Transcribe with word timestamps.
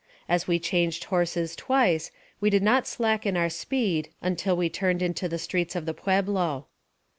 As 0.27 0.47
we 0.47 0.57
changed 0.57 1.03
horses 1.03 1.55
twice, 1.55 2.09
we 2.39 2.49
did 2.49 2.63
not 2.63 2.87
slacken 2.87 3.37
our 3.37 3.51
speed 3.51 4.09
until 4.19 4.57
we 4.57 4.67
turned 4.67 5.03
into 5.03 5.29
the 5.29 5.37
streets 5.37 5.75
of 5.75 5.85
the 5.85 5.93
Pueblo. 5.93 6.65